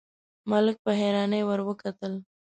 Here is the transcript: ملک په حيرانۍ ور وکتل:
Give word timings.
ملک 0.51 0.77
په 0.85 0.91
حيرانۍ 0.99 1.41
ور 1.45 1.59
وکتل: 1.69 2.13